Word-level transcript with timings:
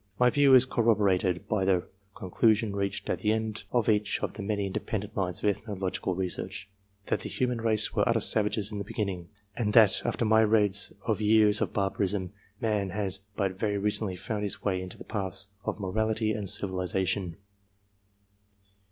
My 0.19 0.31
view 0.31 0.55
is 0.55 0.65
corrobo 0.65 0.97
rated 0.97 1.47
by 1.47 1.63
the 1.63 1.85
conclusion 2.15 2.75
reached 2.75 3.07
at 3.07 3.19
the 3.19 3.31
end 3.31 3.65
of 3.71 3.87
each 3.87 4.19
of 4.23 4.33
the 4.33 4.41
many 4.41 4.65
independent 4.65 5.15
lines 5.15 5.43
of 5.43 5.49
ethnological 5.51 6.15
research 6.15 6.67
that 7.05 7.19
the 7.19 7.29
human 7.29 7.61
race 7.61 7.93
were 7.93 8.09
utter 8.09 8.19
savages 8.19 8.71
in 8.71 8.79
the 8.79 8.83
beginning; 8.83 9.29
and 9.55 9.73
that, 9.73 10.01
after 10.03 10.25
myriads 10.25 10.91
of 11.05 11.21
years 11.21 11.61
of 11.61 11.73
barbarism, 11.73 12.33
man 12.59 12.89
has 12.89 13.21
but 13.35 13.59
very 13.59 13.77
recently 13.77 14.15
found 14.15 14.41
his 14.41 14.63
way 14.63 14.81
into 14.81 14.97
the 14.97 15.03
paths 15.05 15.49
of 15.65 15.79
morality 15.79 16.31
and 16.31 16.49
civilization. 16.49 17.35